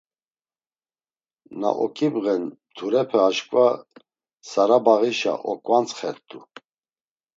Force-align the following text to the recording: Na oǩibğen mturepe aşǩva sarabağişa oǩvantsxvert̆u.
Na 1.59 1.69
oǩibğen 1.83 2.43
mturepe 2.53 3.19
aşǩva 3.27 3.67
sarabağişa 4.49 5.33
oǩvantsxvert̆u. 5.51 6.39